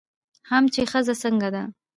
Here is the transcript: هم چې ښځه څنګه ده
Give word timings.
هم 0.49 0.63
چې 0.73 0.81
ښځه 0.91 1.13
څنګه 1.23 1.49
ده 1.55 1.63